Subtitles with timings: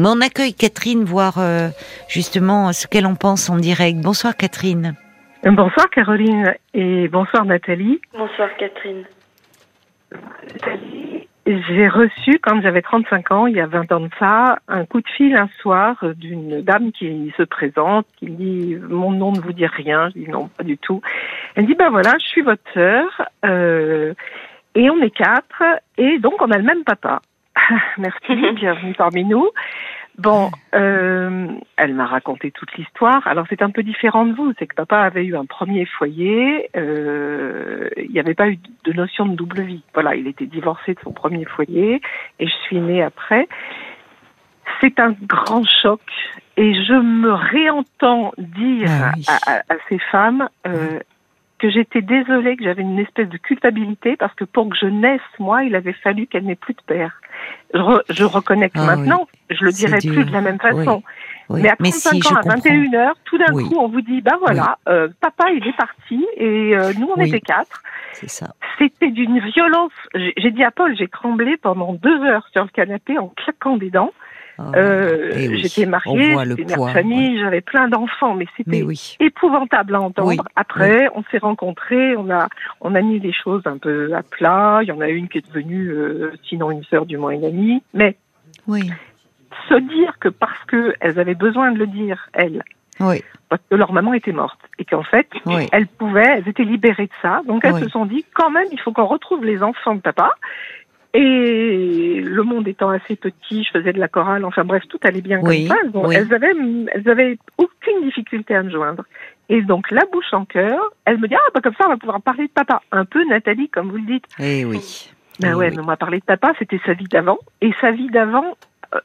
[0.00, 1.70] Mais on accueille Catherine, voir euh,
[2.08, 3.98] justement ce qu'elle en pense en direct.
[4.00, 4.94] Bonsoir Catherine.
[5.42, 8.00] Bonsoir Caroline et bonsoir Nathalie.
[8.12, 9.04] Bonsoir Catherine.
[11.46, 15.00] J'ai reçu, quand j'avais 35 ans, il y a 20 ans de ça, un coup
[15.00, 19.40] de fil un soir d'une dame qui se présente, qui me dit «Mon nom ne
[19.40, 20.10] vous dit rien».
[20.14, 21.00] Je dis «Non, pas du tout».
[21.54, 24.12] Elle me dit «Ben voilà, je suis votre sœur euh,
[24.74, 25.62] et on est quatre
[25.96, 27.22] et donc on a le même papa.
[27.98, 29.48] Merci, bienvenue parmi nous.
[30.18, 31.46] Bon, euh,
[31.76, 33.24] elle m'a raconté toute l'histoire.
[33.28, 36.70] Alors c'est un peu différent de vous, c'est que papa avait eu un premier foyer.
[36.76, 39.82] Euh, il n'y avait pas eu de notion de double vie.
[39.94, 42.00] Voilà, il était divorcé de son premier foyer
[42.40, 43.46] et je suis née après.
[44.80, 46.00] C'est un grand choc
[46.56, 49.24] et je me réentends dire Ah oui.
[49.28, 50.98] à, à- à ces femmes euh,
[51.58, 55.20] que j'étais désolée, que j'avais une espèce de culpabilité parce que pour que je naisse,
[55.38, 57.20] moi, il avait fallu qu'elle n'ait plus de père.
[57.74, 61.02] Je, re- je reconnais que Ah maintenant, je le dirais plus de la même façon.
[61.48, 61.62] Oui.
[61.62, 62.56] Mais à Mais 35 si, je ans, à comprends.
[62.56, 66.26] 21 heures, tout d'un coup, on vous dit, bah voilà, euh, papa, il est parti
[66.36, 67.82] et euh, nous, on était quatre.
[68.12, 68.54] C'est ça.
[68.78, 69.92] C'était d'une violence.
[70.14, 73.76] J'ai j'ai dit à Paul, j'ai tremblé pendant deux heures sur le canapé en claquant
[73.76, 74.12] des dents.
[74.58, 78.82] Oh, Euh, eh oui, J'étais mariée, j'étais mère de famille, j'avais plein d'enfants, mais c'était
[78.82, 79.16] oui.
[79.20, 80.28] épouvantable à entendre.
[80.28, 82.48] Oui, Après, on s'est rencontrés, on a
[82.80, 84.80] on a mis les choses un peu à plat.
[84.82, 87.44] Il y en a une qui est devenue, euh, sinon une sœur, du moins une
[87.44, 87.82] amie.
[87.94, 88.16] Mais
[89.68, 92.62] se dire que parce que elles avaient besoin de le dire, elles,
[93.48, 95.28] parce que leur maman était morte et qu'en fait,
[95.72, 97.42] elles pouvaient, elles étaient libérées de ça.
[97.46, 100.32] Donc elles se sont dit, quand même, il faut qu'on retrouve les enfants de papa.
[101.20, 105.20] Et le monde étant assez petit, je faisais de la chorale, enfin bref, tout allait
[105.20, 105.88] bien Oui, comme ça.
[105.88, 106.14] Donc, oui.
[106.14, 106.52] elles, avaient,
[106.94, 109.02] elles avaient aucune difficulté à me joindre.
[109.48, 111.96] Et donc, la bouche en cœur, elle me dit, ah, bah, comme ça, on va
[111.96, 112.82] pouvoir parler de papa.
[112.92, 114.26] Un peu Nathalie, comme vous le dites.
[114.38, 115.10] Eh oui.
[115.40, 115.76] Ben Eh ouais, oui.
[115.76, 117.38] mais on m'a parlé de papa, c'était sa vie d'avant.
[117.62, 118.56] Et sa vie d'avant,
[118.94, 118.98] euh,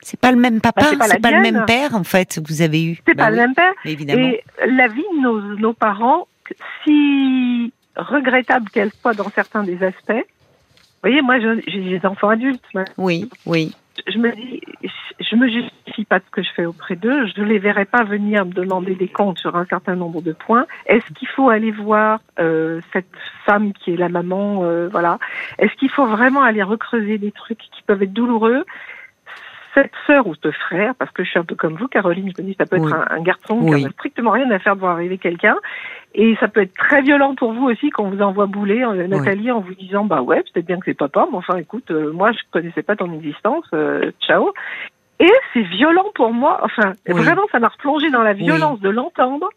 [0.00, 2.62] C'est pas le même papa, Bah, c'est pas le même père en fait que vous
[2.62, 2.98] avez eu.
[3.06, 3.72] c'est Bah pas oui, le même père.
[3.84, 4.28] Évidemment.
[4.28, 6.26] Et la vie de nos, nos parents,
[6.84, 10.24] si regrettable qu'elle soit dans certains des aspects,
[11.06, 12.64] vous voyez, moi, je- j'ai des enfants adultes.
[12.74, 12.84] moi.
[12.98, 13.72] Oui, oui.
[14.08, 14.60] Je me dis,
[15.20, 17.26] je me justifie pas de ce que je fais auprès d'eux.
[17.34, 20.32] Je ne les verrai pas venir me demander des comptes sur un certain nombre de
[20.32, 20.66] points.
[20.86, 23.06] Est-ce qu'il faut aller voir euh, cette
[23.46, 25.18] femme qui est la maman euh, Voilà.
[25.58, 28.64] Est-ce qu'il faut vraiment aller recreuser des trucs qui peuvent être douloureux?
[29.76, 32.42] Cette sœur ou ce frère, parce que je suis un peu comme vous, Caroline, je
[32.42, 32.90] me dis ça peut Oui.
[32.90, 33.76] être un, un garçon Oui.
[33.76, 35.56] qui n'a strictement rien à faire de voir arriver quelqu'un,
[36.14, 39.50] et ça peut être très violent pour vous aussi qu'on vous envoie bouler, euh, Nathalie,
[39.50, 42.32] en vous disant bah ouais, peut-être bien que c'est papa, mais enfin écoute, euh, moi
[42.32, 44.52] je connaissais pas ton existence, euh, ciao.
[45.20, 49.50] Et c'est violent pour moi, enfin vraiment ça m'a replongé dans la violence de l'entendre,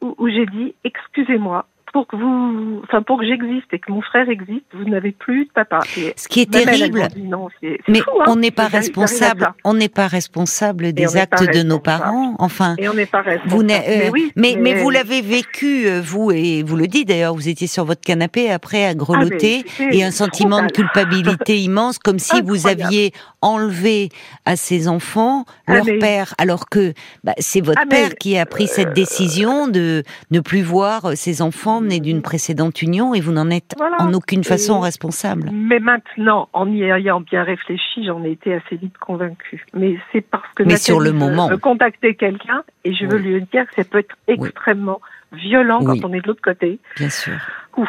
[0.00, 1.66] où, où j'ai dit excusez-moi.
[1.92, 5.46] Pour que vous, enfin pour que j'existe et que mon frère existe, vous n'avez plus
[5.46, 5.80] de papa.
[5.96, 7.48] Et Ce qui est terrible, dit non,
[7.88, 8.24] mais fou, hein.
[8.28, 9.52] on n'est pas responsable.
[9.64, 12.36] On n'est pas responsable des actes de nos parents.
[12.38, 13.50] Enfin, Et on n'est pas responsable.
[13.50, 16.86] vous n'êtes- euh, mais, oui, mais, mais vous l'avez vécu, euh, vous, et vous le
[16.86, 20.70] dites d'ailleurs, vous étiez sur votre canapé après à grelotter, Ah, et un sentiment de
[20.70, 23.12] culpabilité immense, comme si vous aviez
[23.42, 24.10] enlevé
[24.44, 26.92] à ces enfants Ah, leur père, alors que
[27.24, 31.14] bah, c'est votre Ah, père qui a pris cette décision de ne plus voir euh,
[31.16, 33.96] ses enfants nés d'une précédente union, et vous n'en êtes Voilà.
[34.00, 35.50] en aucune façon Et- responsable.
[35.52, 39.64] Mais maintenant, en y ayant bien réfléchi, j'en ai été assez vite convaincue.
[39.74, 41.48] Mais c'est parce que Mais sur le moment.
[41.60, 45.00] contacter quelqu'un et je veux lui dire que ça peut être extrêmement
[45.32, 46.00] violent Oui.
[46.00, 46.78] quand on est de l'autre côté.
[46.96, 47.34] Bien sûr,
[47.76, 47.88] Ouf.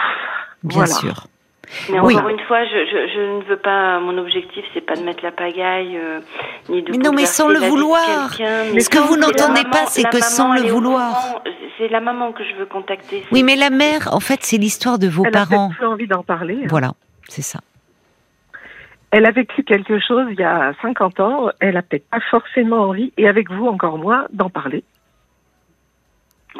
[0.63, 0.93] bien voilà.
[0.93, 1.27] sûr.
[1.89, 2.15] Mais Oui.
[2.15, 3.99] encore une fois, je, je, je ne veux pas.
[3.99, 6.19] Mon objectif, c'est pas de mettre la pagaille, euh,
[6.69, 6.91] ni de.
[6.91, 8.35] Mais non, mais sans le la vie de vouloir.
[8.35, 11.41] quelqu'un, Mais ce que vous n'entendez pas, c'est que maman, sans elle le vouloir.
[11.77, 13.23] C'est la maman que je veux contacter.
[13.31, 15.69] Oui, mais la mère, en fait, c'est l'histoire de vos Elle a parents.
[15.69, 16.59] peut-être plus envie d'en parler.
[16.63, 16.67] hein.
[16.69, 16.91] Voilà,
[17.27, 17.59] c'est ça.
[19.11, 21.49] Elle a vécu quelque chose il y a 50 ans.
[21.59, 24.83] Elle a peut-être pas forcément envie, et avec vous encore moins, d'en parler.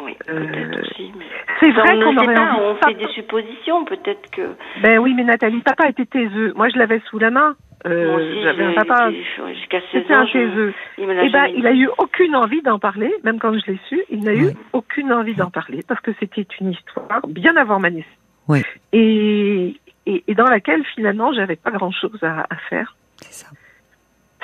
[0.00, 1.12] Oui, Euh, peut-être aussi.
[1.18, 1.24] Mais...
[1.60, 2.60] C'est vrai on qu'on aurait pas, envie.
[2.62, 3.84] on fait des suppositions.
[3.84, 4.42] Peut-être que.
[4.82, 6.52] Ben oui, mais Nathalie, papa était taiseux.
[6.56, 7.54] Moi, je l'avais sous la main.
[7.84, 9.10] Euh, J'avais un papa.
[9.10, 10.74] j'ai- jusqu'à 16 C'était un je- taiseux.
[10.98, 13.78] il l'a Eh ben, il a eu aucune envie d'en parler, même quand je l'ai
[13.88, 17.80] su, il n'a eu aucune envie d'en parler parce que c'était une histoire bien avant
[17.80, 18.08] ma naissance.
[18.48, 18.62] Oui.
[18.92, 19.74] Et,
[20.06, 22.94] et, et dans laquelle finalement j'avais pas grand chose à, à faire.
[23.16, 23.48] C'est ça.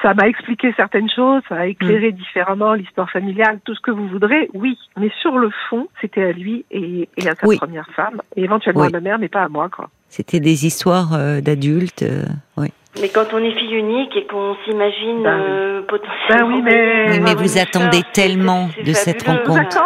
[0.02, 1.70] Ça m'a expliqué certaines choses, ça a Mm.
[1.70, 4.78] éclairé différemment l'histoire familiale, tout ce que vous voudrez, oui.
[4.96, 7.56] Mais sur le fond, c'était à lui et, et à sa Oui.
[7.56, 8.88] première femme, et éventuellement Oui.
[8.88, 9.88] à ma mère, mais pas à moi, quoi.
[10.08, 12.02] C'était des histoires euh, d'adultes.
[12.02, 12.22] euh,
[12.56, 12.68] oui.
[13.00, 15.46] Mais quand on est fille unique et qu'on s'imagine Ben oui.
[15.48, 16.48] euh, potentiellement.
[16.48, 19.78] Ben oui, mais- Oui, mais vous attendez tellement c'est de cette rencontre.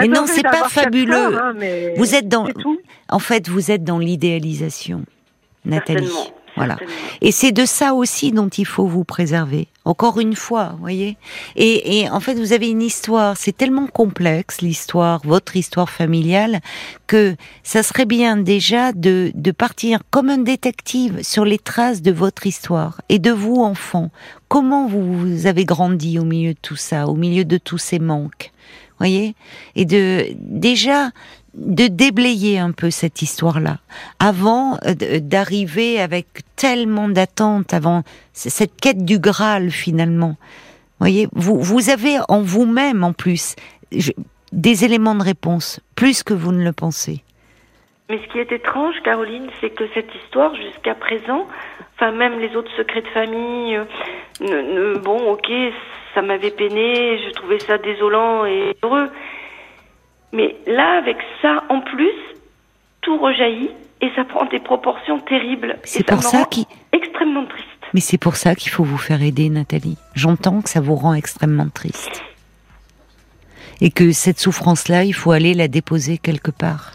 [0.00, 1.14] Mais non, c'est pas fabuleux.
[1.38, 2.46] hein, mais Vous êtes dans,
[3.08, 5.02] en fait, vous êtes dans l'idéalisation,
[5.64, 6.08] Nathalie.
[6.56, 6.76] Voilà.
[7.20, 9.68] Et c'est de ça aussi dont il faut vous préserver.
[9.84, 11.16] Encore une fois, voyez.
[11.56, 13.36] Et, et en fait, vous avez une histoire.
[13.36, 16.60] C'est tellement complexe l'histoire, votre histoire familiale,
[17.06, 22.12] que ça serait bien déjà de, de partir comme un détective sur les traces de
[22.12, 24.10] votre histoire et de vous, enfant.
[24.48, 28.52] Comment vous avez grandi au milieu de tout ça, au milieu de tous ces manques,
[28.98, 29.34] voyez.
[29.74, 31.10] Et de déjà
[31.54, 33.78] de déblayer un peu cette histoire-là
[34.18, 36.26] avant euh, d'arriver avec
[36.56, 38.02] tellement d'attentes, avant
[38.32, 40.36] cette quête du Graal finalement.
[40.98, 43.54] Voyez, vous vous avez en vous-même en plus
[44.52, 47.22] des éléments de réponse plus que vous ne le pensez.
[48.08, 51.46] Mais ce qui est étrange, Caroline, c'est que cette histoire, jusqu'à présent,
[51.94, 53.84] enfin même les autres secrets de famille, euh,
[54.40, 55.50] ne- bon, ok,
[56.14, 59.08] ça m'avait peiné, je trouvais ça désolant et heureux.
[60.32, 62.12] Mais là, avec ça en plus,
[63.02, 63.70] tout rejaillit
[64.00, 65.76] et ça prend des proportions terribles.
[65.84, 66.48] C'est pour ça
[66.92, 67.68] extrêmement triste.
[67.94, 69.96] mais c'est pour ça qu'il faut vous faire aider, Nathalie.
[70.14, 72.22] J'entends que ça vous rend extrêmement triste.
[73.80, 76.92] Et que cette souffrance-là, il faut aller la déposer quelque part.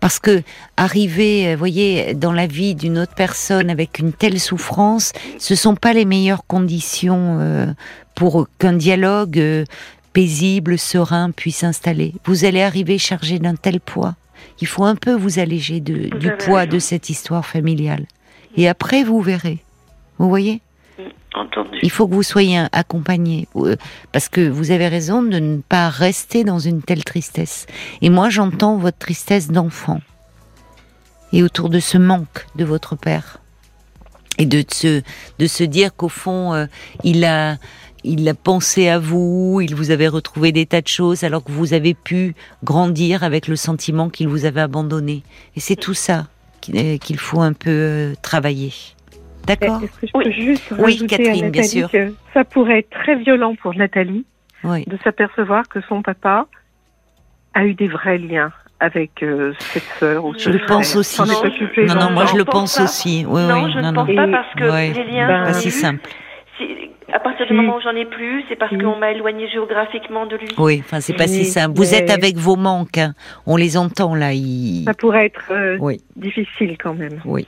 [0.00, 0.42] Parce que
[0.76, 5.74] arriver, euh, voyez, dans la vie d'une autre personne avec une telle souffrance, ce sont
[5.74, 7.66] pas les meilleures conditions euh,
[8.14, 9.64] pour qu'un dialogue euh,
[10.12, 12.14] paisible, serein puisse s'installer.
[12.24, 14.14] Vous allez arriver chargé d'un tel poids.
[14.60, 16.72] Il faut un peu vous alléger de, Vous du poids raison.
[16.72, 18.06] de cette histoire familiale.
[18.56, 19.58] Et après, vous verrez.
[20.18, 20.60] Vous voyez?
[21.34, 21.78] Entendu.
[21.82, 23.48] Il faut que vous soyez accompagné.
[23.56, 23.76] euh,
[24.12, 27.66] Parce que vous avez raison de ne pas rester dans une telle tristesse.
[28.02, 30.00] Et moi, j'entends votre tristesse d'enfant.
[31.32, 33.38] Et autour de ce manque de votre père.
[34.42, 35.02] Et de se,
[35.38, 36.66] de se dire qu'au fond, euh,
[37.04, 37.58] il a,
[38.02, 41.52] il a pensé à vous, il vous avait retrouvé des tas de choses alors que
[41.52, 42.34] vous avez pu
[42.64, 45.22] grandir avec le sentiment qu'il vous avait abandonné.
[45.54, 46.26] Et c'est tout ça
[46.60, 48.72] qu'il euh, qu'il faut un peu euh, travailler.
[49.46, 50.32] D'accord Est-ce que je peux Oui.
[50.32, 51.88] juste Oui, rajouter Catherine, à bien sûr.
[51.90, 54.24] que ça pourrait être très violent pour Nathalie
[54.64, 54.84] Oui.
[54.88, 56.48] de s'apercevoir que son papa
[57.54, 58.50] a eu des vrais liens
[58.82, 61.20] avec euh, cette sœur ou Je ce le pense aussi.
[61.22, 61.26] Non,
[61.86, 62.82] Non, non, moi je le pense pas.
[62.84, 63.24] aussi.
[63.28, 64.04] Oui, non, oui, je ne non.
[64.04, 64.92] pense pas parce que Ouais.
[64.92, 65.28] les liens.
[65.28, 66.00] Ben, Pas que si simple.
[67.14, 70.36] À partir du moment où j'en ai plus, c'est parce qu'on m'a éloigné géographiquement de
[70.36, 70.48] lui.
[70.58, 71.76] Oui, enfin c'est pas si simple.
[71.76, 73.12] Vous êtes avec vos manques, hein.
[73.46, 74.32] on les entend là.
[74.32, 76.00] ils- Ça pourrait être euh, Oui.
[76.16, 77.20] difficile quand même.
[77.26, 77.46] Oui.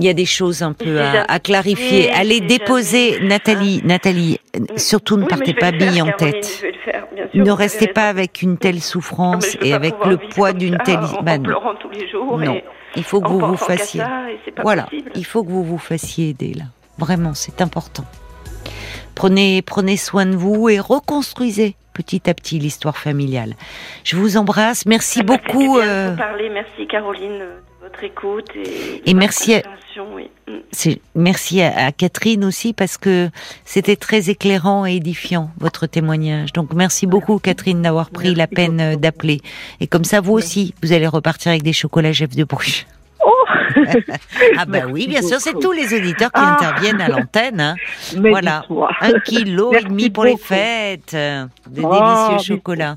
[0.00, 2.10] Il y a des choses un peu à, clarifier.
[2.10, 4.40] Allez déposer, jamais- Nathalie, Nathalie.
[4.76, 6.46] Surtout ne Oui, partez pas bille en tête.
[6.84, 10.78] faire, sûr, Ne restez pas avec une telle Ah, souffrance et avec le poids d'une
[10.78, 10.96] telle.
[10.98, 11.44] En, Bah non.
[11.44, 12.38] pleurant tous les jours.
[12.38, 12.54] Non.
[12.54, 12.64] et
[12.96, 14.02] Il faut que vous vous fassiez.
[14.62, 15.12] Voilà, possible.
[15.14, 16.64] il faut que vous vous fassiez aider là.
[16.98, 18.04] Vraiment, c'est important.
[19.14, 23.54] Prenez, prenez soin de vous et reconstruisez petit à petit l'histoire familiale.
[24.04, 24.86] Je vous embrasse.
[24.86, 25.78] Merci m'a fait beaucoup.
[25.78, 26.48] euh, parler.
[26.48, 27.42] Merci Caroline
[27.90, 28.46] votre écoute
[29.06, 29.62] et, merci à-
[30.16, 30.30] oui.
[30.48, 30.90] Mm.
[31.16, 33.28] merci à, à Catherine aussi parce que
[33.64, 36.52] c'était très éclairant et édifiant votre témoignage.
[36.52, 39.40] Donc merci beaucoup Catherine d'avoir pris Merci la peine euh, d'appeler.
[39.80, 42.86] Et comme ça vous aussi, vous allez repartir avec des chocolats Jeff de Bruges.
[43.24, 43.32] Oh
[44.56, 46.56] Ah bah Merci oui, bien sûr, c'est tous les auditeurs qui Ah.
[46.60, 47.60] interviennent à l'antenne.
[47.60, 47.74] hein.
[48.16, 48.64] Voilà.
[49.00, 52.96] Un kilo et demi pour les fêtes euh, de Oh, délicieux chocolats.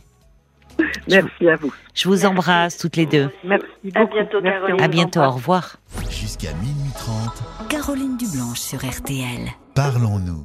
[1.09, 1.71] Merci à vous.
[1.93, 3.29] Je vous embrasse toutes les deux.
[3.43, 3.65] Merci
[3.95, 4.13] À beaucoup.
[4.15, 4.81] bientôt, Merci Caroline.
[4.83, 5.77] À bientôt, au revoir.
[6.09, 9.49] Jusqu'à minuit 30, Caroline Dublanche sur RTL.
[9.75, 10.41] parlons-nous.